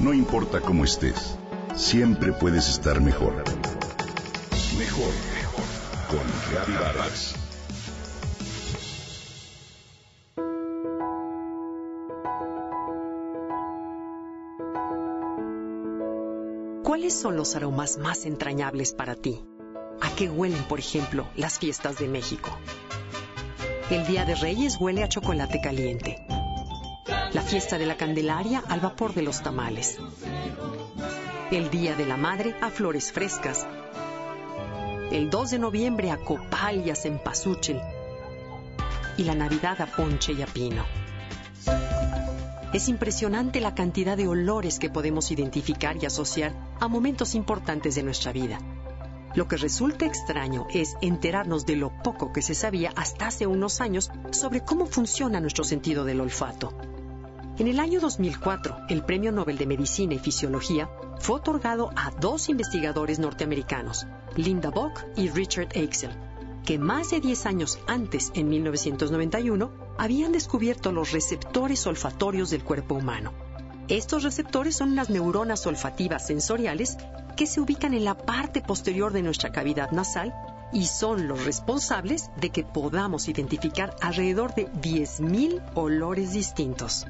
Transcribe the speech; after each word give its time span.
No 0.00 0.14
importa 0.14 0.62
cómo 0.62 0.84
estés, 0.84 1.36
siempre 1.76 2.32
puedes 2.32 2.70
estar 2.70 3.02
mejor. 3.02 3.34
Mejor, 4.78 5.12
mejor. 5.34 5.64
Con 6.08 6.20
Reavivadas. 6.50 7.34
¿Cuáles 16.82 17.12
son 17.12 17.36
los 17.36 17.54
aromas 17.54 17.98
más 17.98 18.24
entrañables 18.24 18.94
para 18.94 19.14
ti? 19.14 19.44
¿A 20.00 20.08
qué 20.16 20.30
huelen, 20.30 20.62
por 20.64 20.78
ejemplo, 20.78 21.26
las 21.36 21.58
fiestas 21.58 21.98
de 21.98 22.08
México? 22.08 22.48
El 23.90 24.06
Día 24.06 24.24
de 24.24 24.34
Reyes 24.34 24.78
huele 24.80 25.04
a 25.04 25.08
chocolate 25.10 25.60
caliente. 25.60 26.26
La 27.32 27.42
fiesta 27.42 27.78
de 27.78 27.86
la 27.86 27.96
Candelaria 27.96 28.60
al 28.66 28.80
vapor 28.80 29.14
de 29.14 29.22
los 29.22 29.40
tamales. 29.40 29.98
El 31.52 31.70
Día 31.70 31.94
de 31.94 32.04
la 32.04 32.16
Madre 32.16 32.56
a 32.60 32.70
flores 32.70 33.12
frescas. 33.12 33.68
El 35.12 35.30
2 35.30 35.50
de 35.52 35.58
noviembre 35.60 36.10
a 36.10 36.16
copal 36.16 36.84
y 36.84 36.90
a 36.90 36.96
cempasúchil. 36.96 37.80
Y 39.16 39.22
la 39.22 39.36
Navidad 39.36 39.80
a 39.80 39.86
ponche 39.86 40.32
y 40.32 40.42
a 40.42 40.46
pino. 40.46 40.84
Es 42.72 42.88
impresionante 42.88 43.60
la 43.60 43.76
cantidad 43.76 44.16
de 44.16 44.26
olores 44.26 44.80
que 44.80 44.90
podemos 44.90 45.30
identificar 45.30 46.02
y 46.02 46.06
asociar 46.06 46.52
a 46.80 46.88
momentos 46.88 47.36
importantes 47.36 47.94
de 47.94 48.02
nuestra 48.02 48.32
vida. 48.32 48.58
Lo 49.36 49.46
que 49.46 49.56
resulta 49.56 50.04
extraño 50.04 50.66
es 50.74 50.96
enterarnos 51.00 51.64
de 51.64 51.76
lo 51.76 51.92
poco 52.02 52.32
que 52.32 52.42
se 52.42 52.56
sabía 52.56 52.92
hasta 52.96 53.28
hace 53.28 53.46
unos 53.46 53.80
años 53.80 54.10
sobre 54.32 54.64
cómo 54.64 54.86
funciona 54.86 55.40
nuestro 55.40 55.62
sentido 55.62 56.04
del 56.04 56.20
olfato. 56.20 56.89
En 57.60 57.68
el 57.68 57.78
año 57.78 58.00
2004, 58.00 58.86
el 58.88 59.02
Premio 59.02 59.32
Nobel 59.32 59.58
de 59.58 59.66
Medicina 59.66 60.14
y 60.14 60.18
Fisiología 60.18 60.88
fue 61.18 61.36
otorgado 61.36 61.90
a 61.94 62.10
dos 62.10 62.48
investigadores 62.48 63.18
norteamericanos, 63.18 64.06
Linda 64.34 64.70
Bock 64.70 65.04
y 65.14 65.28
Richard 65.28 65.68
Axel, 65.76 66.10
que 66.64 66.78
más 66.78 67.10
de 67.10 67.20
10 67.20 67.44
años 67.44 67.78
antes, 67.86 68.32
en 68.34 68.48
1991, 68.48 69.72
habían 69.98 70.32
descubierto 70.32 70.90
los 70.90 71.12
receptores 71.12 71.86
olfatorios 71.86 72.48
del 72.48 72.64
cuerpo 72.64 72.94
humano. 72.94 73.34
Estos 73.88 74.22
receptores 74.22 74.74
son 74.74 74.96
las 74.96 75.10
neuronas 75.10 75.66
olfativas 75.66 76.26
sensoriales 76.26 76.96
que 77.36 77.46
se 77.46 77.60
ubican 77.60 77.92
en 77.92 78.06
la 78.06 78.16
parte 78.16 78.62
posterior 78.62 79.12
de 79.12 79.20
nuestra 79.20 79.52
cavidad 79.52 79.90
nasal 79.90 80.32
y 80.72 80.86
son 80.86 81.28
los 81.28 81.44
responsables 81.44 82.30
de 82.40 82.48
que 82.48 82.64
podamos 82.64 83.28
identificar 83.28 83.94
alrededor 84.00 84.54
de 84.54 84.66
10.000 84.72 85.60
olores 85.74 86.32
distintos. 86.32 87.04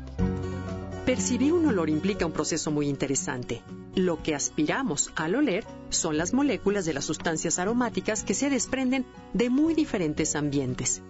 Percibir 1.11 1.53
un 1.53 1.66
olor 1.66 1.91
implica 1.91 2.25
un 2.25 2.30
proceso 2.30 2.70
muy 2.70 2.89
interesante. 2.89 3.62
Lo 3.97 4.22
que 4.22 4.33
aspiramos 4.33 5.11
al 5.17 5.34
oler 5.34 5.67
son 5.89 6.17
las 6.17 6.33
moléculas 6.33 6.84
de 6.84 6.92
las 6.92 7.05
sustancias 7.05 7.58
aromáticas 7.58 8.22
que 8.22 8.33
se 8.33 8.48
desprenden 8.48 9.05
de 9.33 9.50
muy 9.50 9.75
diferentes 9.75 10.36
ambientes, 10.36 11.02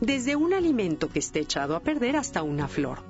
desde 0.00 0.36
un 0.36 0.54
alimento 0.54 1.10
que 1.10 1.18
esté 1.18 1.40
echado 1.40 1.76
a 1.76 1.80
perder 1.80 2.16
hasta 2.16 2.42
una 2.42 2.66
flor. 2.66 3.00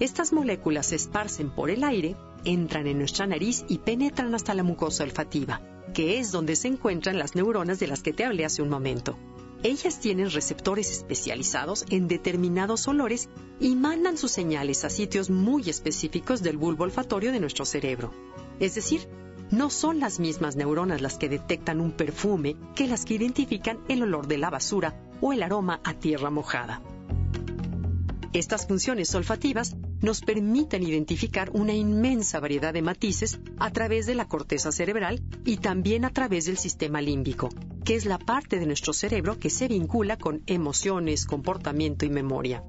Estas 0.00 0.34
moléculas 0.34 0.88
se 0.88 0.96
esparcen 0.96 1.48
por 1.48 1.70
el 1.70 1.82
aire, 1.82 2.14
entran 2.44 2.86
en 2.86 2.98
nuestra 2.98 3.26
nariz 3.26 3.64
y 3.66 3.78
penetran 3.78 4.34
hasta 4.34 4.52
la 4.52 4.62
mucosa 4.62 5.04
olfativa, 5.04 5.62
que 5.94 6.18
es 6.18 6.30
donde 6.30 6.56
se 6.56 6.68
encuentran 6.68 7.16
las 7.16 7.34
neuronas 7.34 7.80
de 7.80 7.86
las 7.86 8.02
que 8.02 8.12
te 8.12 8.26
hablé 8.26 8.44
hace 8.44 8.60
un 8.60 8.68
momento. 8.68 9.16
Ellas 9.62 10.00
tienen 10.00 10.30
receptores 10.30 10.90
especializados 10.90 11.84
en 11.90 12.08
determinados 12.08 12.88
olores 12.88 13.28
y 13.60 13.76
mandan 13.76 14.16
sus 14.16 14.30
señales 14.30 14.84
a 14.84 14.90
sitios 14.90 15.28
muy 15.28 15.68
específicos 15.68 16.42
del 16.42 16.56
bulbo 16.56 16.84
olfatorio 16.84 17.30
de 17.30 17.40
nuestro 17.40 17.66
cerebro. 17.66 18.10
Es 18.58 18.74
decir, 18.74 19.06
no 19.50 19.68
son 19.68 20.00
las 20.00 20.18
mismas 20.18 20.56
neuronas 20.56 21.02
las 21.02 21.18
que 21.18 21.28
detectan 21.28 21.80
un 21.80 21.92
perfume 21.92 22.56
que 22.74 22.86
las 22.86 23.04
que 23.04 23.14
identifican 23.14 23.80
el 23.88 24.02
olor 24.02 24.28
de 24.28 24.38
la 24.38 24.48
basura 24.48 24.94
o 25.20 25.34
el 25.34 25.42
aroma 25.42 25.80
a 25.84 25.92
tierra 25.92 26.30
mojada. 26.30 26.80
Estas 28.32 28.66
funciones 28.66 29.14
olfativas 29.14 29.76
nos 30.00 30.22
permiten 30.22 30.84
identificar 30.84 31.50
una 31.52 31.74
inmensa 31.74 32.38
variedad 32.40 32.72
de 32.72 32.80
matices 32.80 33.40
a 33.58 33.70
través 33.72 34.06
de 34.06 34.14
la 34.14 34.28
corteza 34.28 34.72
cerebral 34.72 35.20
y 35.44 35.56
también 35.56 36.04
a 36.04 36.10
través 36.10 36.46
del 36.46 36.56
sistema 36.56 37.02
límbico, 37.02 37.50
que 37.84 37.94
es 37.94 38.04
la 38.04 38.18
parte 38.18 38.58
de 38.58 38.66
nuestro 38.66 38.92
cerebro 38.92 39.38
que 39.38 39.50
se 39.50 39.68
vincula 39.68 40.16
con 40.16 40.42
emociones, 40.46 41.26
comportamiento 41.26 42.04
y 42.04 42.10
memoria. 42.10 42.62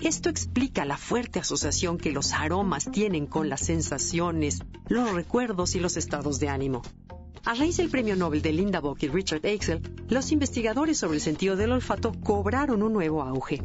Esto 0.00 0.28
explica 0.28 0.84
la 0.84 0.98
fuerte 0.98 1.38
asociación 1.38 1.96
que 1.96 2.12
los 2.12 2.32
aromas 2.32 2.90
tienen 2.90 3.26
con 3.26 3.48
las 3.48 3.60
sensaciones, 3.60 4.60
los 4.88 5.12
recuerdos 5.12 5.74
y 5.74 5.80
los 5.80 5.96
estados 5.96 6.38
de 6.38 6.48
ánimo. 6.48 6.82
A 7.46 7.54
raíz 7.54 7.76
del 7.76 7.90
premio 7.90 8.16
Nobel 8.16 8.42
de 8.42 8.52
Linda 8.52 8.80
Bock 8.80 9.04
y 9.04 9.08
Richard 9.08 9.46
Axel, 9.46 9.80
los 10.08 10.32
investigadores 10.32 10.98
sobre 10.98 11.16
el 11.16 11.22
sentido 11.22 11.56
del 11.56 11.72
olfato 11.72 12.12
cobraron 12.22 12.82
un 12.82 12.92
nuevo 12.92 13.22
auge. 13.22 13.62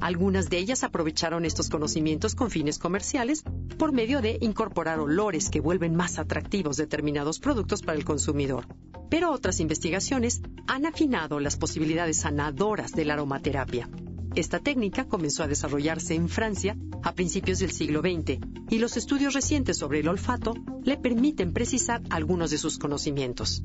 Algunas 0.00 0.50
de 0.50 0.58
ellas 0.58 0.84
aprovecharon 0.84 1.44
estos 1.44 1.68
conocimientos 1.68 2.34
con 2.34 2.50
fines 2.50 2.78
comerciales 2.78 3.42
por 3.78 3.92
medio 3.92 4.20
de 4.20 4.38
incorporar 4.40 5.00
olores 5.00 5.50
que 5.50 5.60
vuelven 5.60 5.94
más 5.96 6.18
atractivos 6.18 6.76
determinados 6.76 7.40
productos 7.40 7.82
para 7.82 7.98
el 7.98 8.04
consumidor. 8.04 8.66
Pero 9.14 9.30
otras 9.30 9.60
investigaciones 9.60 10.42
han 10.66 10.86
afinado 10.86 11.38
las 11.38 11.56
posibilidades 11.56 12.16
sanadoras 12.16 12.90
de 12.90 13.04
la 13.04 13.12
aromaterapia. 13.12 13.88
Esta 14.34 14.58
técnica 14.58 15.04
comenzó 15.04 15.44
a 15.44 15.46
desarrollarse 15.46 16.16
en 16.16 16.28
Francia 16.28 16.76
a 17.04 17.12
principios 17.12 17.60
del 17.60 17.70
siglo 17.70 18.00
XX 18.00 18.40
y 18.70 18.78
los 18.80 18.96
estudios 18.96 19.32
recientes 19.32 19.76
sobre 19.76 20.00
el 20.00 20.08
olfato 20.08 20.54
le 20.82 20.96
permiten 20.96 21.52
precisar 21.52 22.02
algunos 22.10 22.50
de 22.50 22.58
sus 22.58 22.76
conocimientos. 22.76 23.62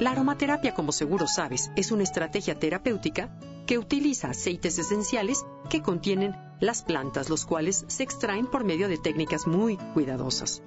La 0.00 0.10
aromaterapia, 0.10 0.74
como 0.74 0.90
seguro 0.90 1.28
sabes, 1.28 1.70
es 1.76 1.92
una 1.92 2.02
estrategia 2.02 2.58
terapéutica 2.58 3.38
que 3.64 3.78
utiliza 3.78 4.30
aceites 4.30 4.76
esenciales 4.80 5.46
que 5.68 5.82
contienen 5.82 6.34
las 6.60 6.82
plantas, 6.82 7.30
los 7.30 7.46
cuales 7.46 7.84
se 7.86 8.02
extraen 8.02 8.48
por 8.48 8.64
medio 8.64 8.88
de 8.88 8.98
técnicas 8.98 9.46
muy 9.46 9.76
cuidadosas. 9.94 10.64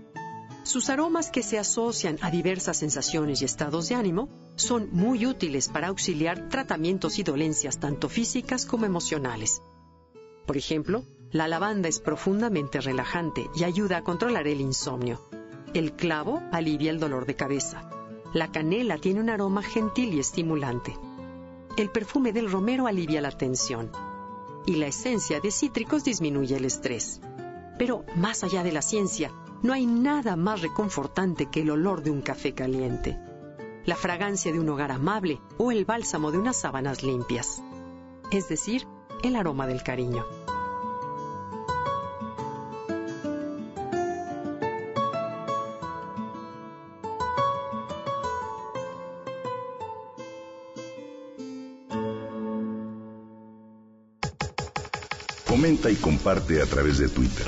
Sus 0.64 0.90
aromas 0.90 1.30
que 1.30 1.44
se 1.44 1.60
asocian 1.60 2.18
a 2.22 2.32
diversas 2.32 2.78
sensaciones 2.78 3.42
y 3.42 3.46
estados 3.46 3.90
de 3.90 3.96
ánimo 3.96 4.30
son 4.56 4.88
muy 4.92 5.26
útiles 5.26 5.68
para 5.68 5.90
auxiliar 5.90 6.48
tratamientos 6.48 7.20
y 7.20 7.24
dolencias 7.24 7.80
tanto 7.80 8.08
físicas 8.08 8.66
como 8.66 8.86
emocionales. 8.86 9.62
Por 10.46 10.56
ejemplo, 10.56 11.04
la 11.32 11.50
lavanda 11.50 11.90
es 11.90 12.00
profundamente 12.00 12.80
relajante 12.80 13.50
y 13.56 13.66
ayuda 13.66 13.98
a 13.98 14.04
controlar 14.04 14.48
el 14.48 14.62
insomnio. 14.62 15.20
El 15.74 15.94
clavo 15.94 16.42
alivia 16.52 16.92
el 16.92 17.00
dolor 17.00 17.26
de 17.26 17.36
cabeza. 17.36 17.90
La 18.34 18.52
canela 18.52 18.98
tiene 18.98 19.20
un 19.20 19.30
aroma 19.30 19.64
gentil 19.64 20.14
y 20.14 20.20
estimulante. 20.20 20.96
El 21.76 21.90
perfume 21.90 22.32
del 22.32 22.50
romero 22.50 22.88
alivia 22.88 23.20
la 23.20 23.32
tensión. 23.32 23.92
Y 24.66 24.76
la 24.76 24.88
esencia 24.88 25.42
de 25.42 25.52
cítricos 25.52 26.06
disminuye 26.06 26.56
el 26.56 26.66
estrés. 26.66 27.20
Pero 27.78 28.06
más 28.16 28.44
allá 28.44 28.64
de 28.64 28.72
la 28.72 28.82
ciencia, 28.82 29.32
no 29.64 29.72
hay 29.72 29.86
nada 29.86 30.36
más 30.36 30.62
reconfortante 30.62 31.50
que 31.50 31.62
el 31.62 31.72
olor 31.72 32.04
de 32.04 32.12
un 32.12 32.22
café 32.22 32.54
caliente, 32.54 33.18
la 33.86 33.96
fragancia 33.96 34.52
de 34.52 34.60
un 34.60 34.70
hogar 34.70 34.92
amable 34.92 35.40
o 35.58 35.72
el 35.72 35.86
bálsamo 35.86 36.32
de 36.32 36.38
unas 36.38 36.58
sábanas 36.58 37.02
limpias. 37.02 37.64
Es 38.30 38.50
decir, 38.50 38.86
el 39.24 39.38
aroma 39.38 39.66
del 39.66 39.82
cariño. 39.82 40.26
Comenta 55.48 55.90
y 55.90 55.96
comparte 55.96 56.62
a 56.62 56.66
través 56.66 56.98
de 56.98 57.08
Twitter. 57.08 57.48